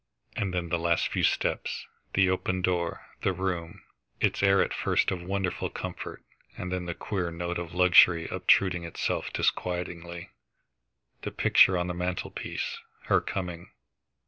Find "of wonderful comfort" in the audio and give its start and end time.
5.11-6.23